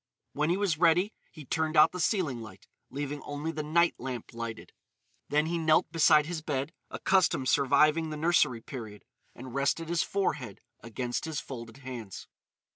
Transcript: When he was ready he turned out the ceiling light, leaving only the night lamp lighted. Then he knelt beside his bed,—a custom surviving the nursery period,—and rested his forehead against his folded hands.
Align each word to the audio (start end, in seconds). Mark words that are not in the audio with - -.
When 0.33 0.49
he 0.49 0.57
was 0.57 0.79
ready 0.79 1.13
he 1.31 1.45
turned 1.45 1.77
out 1.77 1.91
the 1.91 1.99
ceiling 1.99 2.41
light, 2.41 2.67
leaving 2.89 3.21
only 3.21 3.51
the 3.51 3.61
night 3.61 3.93
lamp 3.99 4.33
lighted. 4.33 4.73
Then 5.29 5.45
he 5.45 5.59
knelt 5.59 5.91
beside 5.91 6.25
his 6.25 6.41
bed,—a 6.41 6.97
custom 7.01 7.45
surviving 7.45 8.09
the 8.09 8.17
nursery 8.17 8.61
period,—and 8.61 9.53
rested 9.53 9.89
his 9.89 10.01
forehead 10.01 10.59
against 10.81 11.25
his 11.25 11.39
folded 11.39 11.77
hands. 11.85 12.25